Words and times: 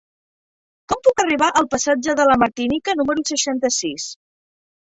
Com 0.93 1.03
puc 1.07 1.21
arribar 1.25 1.51
al 1.61 1.69
passatge 1.75 2.17
de 2.21 2.25
la 2.31 2.39
Martinica 2.45 2.97
número 3.03 3.25
seixanta-sis? 3.33 4.09